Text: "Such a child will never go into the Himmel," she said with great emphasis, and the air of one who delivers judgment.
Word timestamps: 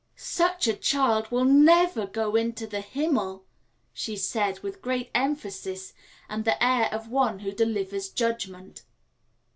"Such 0.15 0.67
a 0.67 0.73
child 0.73 1.29
will 1.29 1.43
never 1.43 2.07
go 2.07 2.35
into 2.35 2.65
the 2.65 2.81
Himmel," 2.81 3.45
she 3.93 4.15
said 4.17 4.59
with 4.61 4.81
great 4.81 5.11
emphasis, 5.13 5.93
and 6.27 6.43
the 6.43 6.57
air 6.63 6.89
of 6.91 7.09
one 7.11 7.37
who 7.41 7.51
delivers 7.51 8.09
judgment. 8.09 8.81